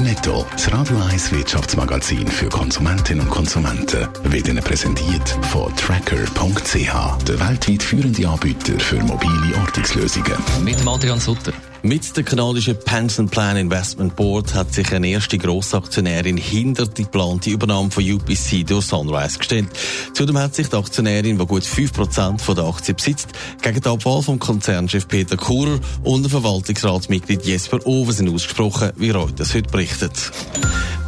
Netto, 0.00 0.46
das 0.52 0.72
Radio 0.72 0.96
1 0.98 1.32
Wirtschaftsmagazin 1.32 2.26
für 2.26 2.48
Konsumentinnen 2.48 3.26
und 3.26 3.30
Konsumenten, 3.30 4.08
wird 4.24 4.48
Ihnen 4.48 4.62
präsentiert 4.62 5.28
von 5.50 5.74
Tracker.ch, 5.76 7.24
der 7.24 7.40
weltweit 7.40 7.82
führende 7.82 8.26
Anbieter 8.26 8.78
für 8.80 8.96
mobile 9.02 9.56
Ortungslösungen. 9.60 10.32
Mit 10.64 10.86
Adrian 10.86 11.20
Sutter. 11.20 11.52
Mit 11.82 12.14
der 12.14 12.24
kanadischen 12.24 12.78
Pension 12.78 13.30
Plan 13.30 13.56
Investment 13.56 14.14
Board 14.14 14.54
hat 14.54 14.74
sich 14.74 14.92
eine 14.92 15.08
erste 15.08 15.38
Grossaktionärin 15.38 16.36
hinter 16.36 16.86
die 16.86 17.04
geplante 17.04 17.48
Übernahme 17.48 17.90
von 17.90 18.04
UPC 18.04 18.66
durch 18.66 18.84
Sunrise 18.84 19.38
gestellt. 19.38 19.68
Zudem 20.12 20.36
hat 20.36 20.54
sich 20.54 20.68
die 20.68 20.76
Aktionärin, 20.76 21.38
die 21.38 21.46
gut 21.46 21.62
5% 21.62 22.54
der 22.54 22.64
Aktien 22.64 22.96
besitzt, 22.96 23.28
gegen 23.62 23.80
die 23.80 23.88
Abwahl 23.88 24.20
vom 24.20 24.38
Konzernchef 24.38 25.08
Peter 25.08 25.38
Kurer 25.38 25.80
und 26.04 26.22
der 26.22 26.30
Verwaltungsratsmitglied 26.30 27.46
Jesper 27.46 27.78
Oversen 27.86 28.28
ausgesprochen, 28.28 28.92
wie 28.96 29.10
Reuters 29.10 29.54
heute 29.54 29.70
berichtet. 29.70 29.89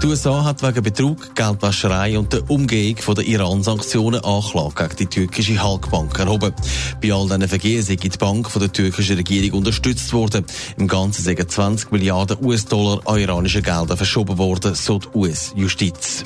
Die 0.02 0.08
USA 0.08 0.44
hat 0.44 0.62
wegen 0.62 0.82
Betrug, 0.82 1.34
Geldwäscherei 1.34 2.18
und 2.18 2.32
der 2.32 2.50
Umgehung 2.50 2.96
von 2.96 3.14
der 3.14 3.24
Iran-Sanktionen 3.24 4.24
Anklage 4.24 4.74
gegen 4.74 4.96
die 4.96 5.06
türkische 5.06 5.62
Halkbank 5.62 6.18
erhoben. 6.18 6.52
Bei 7.00 7.12
all 7.12 7.28
diesen 7.28 7.48
Vergehen 7.48 7.82
sei 7.82 7.94
die 7.94 8.08
Bank 8.08 8.50
von 8.50 8.60
der 8.60 8.72
türkischen 8.72 9.16
Regierung 9.16 9.58
unterstützt 9.58 10.12
worden. 10.12 10.44
Im 10.76 10.88
Ganzen 10.88 11.22
sind 11.22 11.50
20 11.50 11.92
Milliarden 11.92 12.44
US-Dollar 12.44 13.00
an 13.04 13.20
iranische 13.20 13.62
Gelder 13.62 13.96
verschoben 13.96 14.38
worden, 14.38 14.74
so 14.74 14.98
die 14.98 15.08
US-Justiz. 15.14 16.24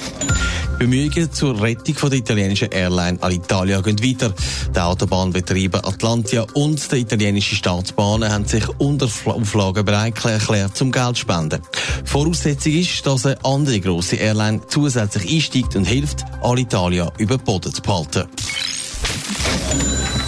Bemühungen 0.79 1.33
zur 1.33 1.61
Rettung 1.61 1.95
von 1.95 2.11
der 2.11 2.19
italienischen 2.19 2.71
Airline 2.71 3.17
Alitalia 3.23 3.81
gehen 3.81 3.99
weiter. 4.03 4.35
Der 4.75 4.87
Autobahnbetriebe 4.87 5.83
Atlantia 5.83 6.47
und 6.53 6.93
die 6.93 6.97
italienische 6.97 7.55
Staatsbahnen 7.55 8.31
haben 8.31 8.45
sich 8.45 8.69
unter 8.79 9.09
Auflagen 9.25 9.85
bereit 9.87 10.23
erklärt, 10.25 10.77
zum 10.77 10.93
Geld 10.93 11.17
zu 11.17 11.23
spenden. 11.23 11.63
Voraussetzung 12.05 12.73
ist, 12.73 13.07
dass 13.07 13.25
eine 13.25 13.43
andere 13.43 13.81
grosse 13.81 14.17
Airline 14.17 14.61
zusätzlich 14.69 15.33
einsteigt 15.33 15.77
und 15.77 15.87
hilft, 15.87 16.25
Alitalia 16.43 17.11
über 17.17 17.39
den 17.39 17.45
Boden 17.45 17.73
zu 17.73 17.81
behalten. 17.81 18.25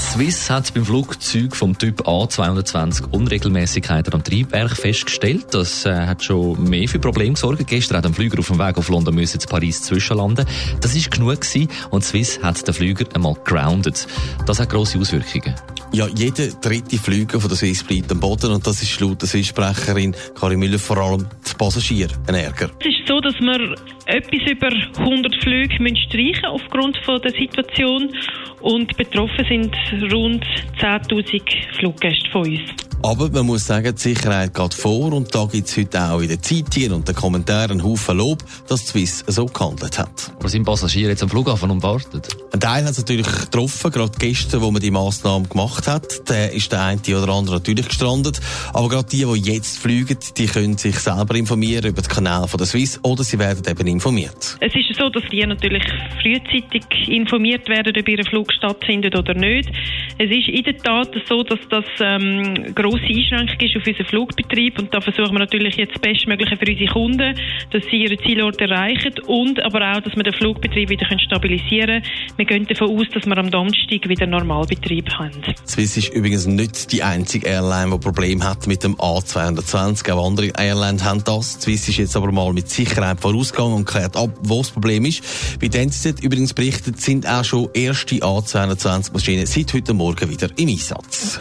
Swiss 0.09 0.49
hat 0.49 0.73
beim 0.73 0.87
Flugzeug 0.87 1.55
vom 1.55 1.77
Typ 1.77 2.01
A220 2.09 3.13
Unregelmäßigkeiten 3.13 4.15
am 4.15 4.25
Triebwerk 4.25 4.75
festgestellt. 4.75 5.49
Das 5.53 5.85
äh, 5.85 6.07
hat 6.07 6.25
schon 6.25 6.65
mehr 6.65 6.89
für 6.89 6.99
Probleme 6.99 7.35
gesorgt. 7.35 7.67
Gestern 7.67 7.99
hat 7.99 8.07
ein 8.07 8.15
Flüger 8.15 8.39
auf 8.39 8.47
dem 8.47 8.59
Weg 8.59 8.79
auf 8.79 8.89
London 8.89 9.15
müssen 9.15 9.39
zu 9.39 9.47
Paris 9.47 9.83
zwischenlanden. 9.83 10.47
Das 10.81 10.97
ist 10.97 11.11
genug 11.11 11.43
gewesen 11.43 11.69
und 11.91 12.05
Swiss 12.05 12.43
hat 12.43 12.67
den 12.67 12.75
Flüger 12.75 13.05
einmal 13.15 13.35
grounded. 13.45 14.07
Das 14.47 14.59
hat 14.59 14.71
grosse 14.71 14.99
Auswirkungen. 14.99 15.55
Ja, 15.93 16.07
jeder 16.07 16.49
dritte 16.49 16.99
Flüger 16.99 17.39
von 17.39 17.51
der 17.51 17.59
Swiss 17.59 17.85
bleibt 17.85 18.11
am 18.11 18.21
Boden 18.21 18.51
und 18.51 18.67
das 18.67 18.83
ist 18.83 18.99
laut 19.01 19.21
der 19.21 19.29
Swiss-Sprecherin 19.29 20.17
Karin 20.35 20.59
Müller 20.59 20.79
vor 20.79 20.97
allem 20.99 21.27
die 21.47 21.55
Passagiere 21.55 22.15
ein 22.27 22.35
Ärger. 22.35 22.71
So, 23.09 23.21
dass 23.21 23.41
wir 23.41 23.75
etwas 24.05 24.51
über 24.51 24.69
100 24.99 25.35
Flüge 25.43 25.97
streichen 25.97 26.45
aufgrund 26.45 26.99
von 27.07 27.19
der 27.23 27.31
Situation 27.31 28.15
und 28.61 28.95
betroffen 28.99 29.47
sind 29.49 29.75
rund 30.13 30.45
10.000 30.79 31.41
Fluggäste 31.79 32.31
von 32.31 32.43
uns. 32.43 32.88
Aber 33.01 33.31
man 33.31 33.47
muss 33.47 33.65
sagen, 33.65 33.95
die 33.95 34.01
Sicherheit 34.01 34.53
geht 34.53 34.75
vor 34.75 35.13
und 35.13 35.33
da 35.33 35.45
gibt 35.45 35.69
es 35.69 35.77
heute 35.77 36.03
auch 36.03 36.21
in 36.21 36.29
den 36.29 36.43
Zeitungen 36.43 36.93
und 36.93 37.07
den 37.07 37.15
Kommentaren 37.15 37.71
einen 37.71 37.85
Haufen 37.85 38.19
Lob, 38.19 38.43
dass 38.69 38.87
die 38.87 38.89
Swiss 38.89 39.25
so 39.27 39.47
gehandelt 39.47 39.99
hat. 40.01 40.33
Aber 40.37 40.49
sind 40.49 40.65
Passagiere 40.65 41.11
jetzt 41.11 41.23
am 41.23 41.29
Flughafen 41.29 41.71
und 41.71 41.83
warten? 41.85 42.21
Ein 42.53 42.61
Teil 42.61 42.85
hat 42.85 42.91
es 42.91 42.99
natürlich 42.99 43.27
getroffen, 43.27 43.93
gerade 43.93 44.13
gestern, 44.19 44.63
wo 44.63 44.73
man 44.73 44.83
die 44.83 44.91
Massnahmen 44.91 45.49
gemacht 45.49 45.87
hat. 45.87 46.29
Der 46.29 46.53
ist 46.53 46.73
der 46.73 46.83
eine 46.83 47.01
oder 47.07 47.33
andere 47.33 47.57
natürlich 47.57 47.87
gestrandet. 47.87 48.41
Aber 48.75 48.89
gerade 48.89 49.09
die, 49.09 49.25
die 49.25 49.53
jetzt 49.53 49.79
fliegen, 49.79 50.19
die 50.37 50.47
können 50.47 50.77
sich 50.77 50.99
selber 50.99 51.37
informieren 51.37 51.87
über 51.87 52.03
den 52.03 52.09
Kanal 52.09 52.49
von 52.49 52.59
der 52.59 52.67
Swiss 52.67 52.99
oder 53.05 53.23
sie 53.23 53.39
werden 53.39 53.63
eben 53.71 53.87
informiert. 53.87 54.59
Es 54.61 54.75
ist 54.75 54.99
so, 54.99 55.09
dass 55.09 55.23
die 55.31 55.47
natürlich 55.47 55.85
frühzeitig 56.21 57.09
informiert 57.09 57.69
werden, 57.69 57.95
ob 57.97 58.09
ihr 58.09 58.25
Flug 58.25 58.53
stattfindet 58.53 59.17
oder 59.17 59.35
nicht. 59.35 59.71
Es 60.19 60.31
ist 60.31 60.49
in 60.49 60.65
der 60.65 60.79
Tat 60.79 61.11
so, 61.29 61.45
dass 61.45 61.61
das 61.71 61.85
ähm, 62.01 62.75
grosse 62.89 63.05
Einschränkung 63.05 63.61
ist 63.61 63.77
auf 63.77 63.87
unseren 63.87 64.07
Flugbetrieb 64.07 64.79
und 64.79 64.95
da 64.95 65.01
versuchen 65.01 65.33
wir 65.33 65.41
natürlich 65.41 65.77
jetzt 65.77 65.95
das 65.95 66.01
Bestmögliche 66.01 66.57
für 66.57 66.71
unsere 66.71 66.91
Kunden, 66.91 67.35
dass 67.71 67.83
sie 67.91 68.05
ihre 68.05 68.17
Zielorte 68.19 68.65
erreichen 68.65 69.15
und 69.27 69.63
aber 69.63 69.93
auch, 69.93 70.01
dass 70.01 70.17
wir 70.17 70.23
den 70.23 70.33
Flugbetrieb 70.33 70.89
wieder 70.89 71.07
stabilisieren 71.19 72.03
können. 72.03 72.37
Wir 72.37 72.45
gehen 72.47 72.67
davon 72.67 72.99
aus, 72.99 73.07
dass 73.13 73.27
wir 73.27 73.37
am 73.37 73.51
Donnerstag 73.51 74.09
wieder 74.09 74.27
Normalbetrieb 74.27 75.11
haben. 75.19 75.33
Swiss 75.67 75.97
ist 75.97 76.15
übrigens 76.15 76.47
nicht 76.47 76.93
die 76.93 77.03
einzige 77.03 77.47
Airline, 77.49 77.91
die 77.93 77.99
Probleme 77.99 78.45
hat 78.45 78.67
mit 78.67 78.83
dem 78.83 78.97
A220. 78.97 80.11
Auch 80.13 80.27
andere 80.27 80.53
Airlines 80.57 81.05
haben 81.05 81.23
das. 81.25 81.61
Swiss 81.61 81.89
ist 81.89 81.99
jetzt 81.99 82.17
aber 82.17 82.33
mal 82.33 82.53
mit 82.53 82.69
Sicherheit 82.69 83.21
vorausgegangen 83.21 83.75
und 83.75 83.85
klärt 83.85 84.17
ab, 84.17 84.31
wo 84.43 84.59
das 84.59 84.71
Problem 84.71 85.05
ist. 85.05 85.23
Wie 85.61 85.69
die 85.69 85.79
NZZ 85.79 86.23
übrigens 86.23 86.55
berichtet, 86.55 87.01
sind 87.01 87.27
auch 87.27 87.45
schon 87.45 87.69
erste 87.75 88.17
A220-Maschinen 88.17 89.47
seit 89.47 89.73
heute 89.75 89.95
Morgen 89.95 90.31
wieder 90.31 90.49
im 90.57 90.69
Einsatz. 90.69 91.41